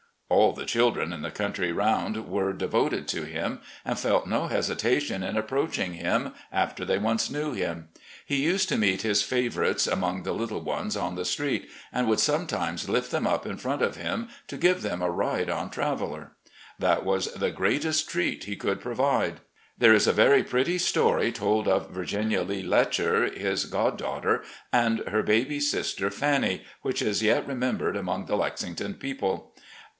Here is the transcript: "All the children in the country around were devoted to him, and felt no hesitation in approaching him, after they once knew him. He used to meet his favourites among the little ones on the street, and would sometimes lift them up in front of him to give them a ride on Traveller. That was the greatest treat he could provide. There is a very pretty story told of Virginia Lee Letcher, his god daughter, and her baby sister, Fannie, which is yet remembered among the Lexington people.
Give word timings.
"All 0.41 0.53
the 0.53 0.65
children 0.65 1.13
in 1.13 1.21
the 1.23 1.29
country 1.29 1.71
around 1.71 2.27
were 2.27 2.53
devoted 2.53 3.07
to 3.09 3.23
him, 3.23 3.59
and 3.83 3.99
felt 3.99 4.25
no 4.25 4.47
hesitation 4.47 5.21
in 5.21 5.37
approaching 5.37 5.93
him, 5.95 6.33
after 6.51 6.85
they 6.85 6.97
once 6.97 7.29
knew 7.29 7.51
him. 7.51 7.89
He 8.25 8.37
used 8.37 8.67
to 8.69 8.77
meet 8.77 9.01
his 9.03 9.21
favourites 9.21 9.85
among 9.85 10.23
the 10.23 10.31
little 10.33 10.61
ones 10.61 10.95
on 10.95 11.13
the 11.15 11.25
street, 11.25 11.69
and 11.91 12.07
would 12.07 12.21
sometimes 12.21 12.89
lift 12.89 13.11
them 13.11 13.27
up 13.27 13.45
in 13.45 13.57
front 13.57 13.81
of 13.81 13.97
him 13.97 14.29
to 14.47 14.55
give 14.57 14.81
them 14.81 15.01
a 15.03 15.09
ride 15.11 15.49
on 15.49 15.69
Traveller. 15.69 16.31
That 16.79 17.03
was 17.05 17.31
the 17.33 17.51
greatest 17.51 18.09
treat 18.09 18.45
he 18.45 18.55
could 18.55 18.79
provide. 18.79 19.41
There 19.77 19.93
is 19.93 20.07
a 20.07 20.13
very 20.13 20.43
pretty 20.43 20.77
story 20.79 21.31
told 21.33 21.67
of 21.67 21.91
Virginia 21.91 22.41
Lee 22.41 22.63
Letcher, 22.63 23.25
his 23.29 23.65
god 23.65 23.97
daughter, 23.97 24.43
and 24.73 25.07
her 25.09 25.21
baby 25.23 25.59
sister, 25.59 26.09
Fannie, 26.09 26.63
which 26.83 27.01
is 27.01 27.21
yet 27.21 27.45
remembered 27.45 27.97
among 27.97 28.25
the 28.27 28.37
Lexington 28.37 28.93
people. 28.93 29.53